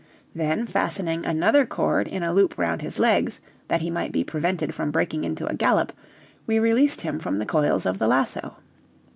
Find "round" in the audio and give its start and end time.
2.57-2.81